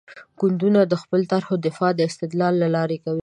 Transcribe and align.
ګوندونه 0.39 0.79
د 0.91 0.93
خپلو 1.01 1.29
طرحو 1.31 1.53
دفاع 1.67 1.91
د 1.95 2.01
استدلال 2.09 2.53
له 2.63 2.67
لارې 2.75 2.97
کوي. 3.03 3.19